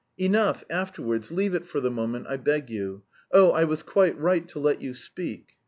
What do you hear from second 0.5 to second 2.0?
afterwards, leave it for the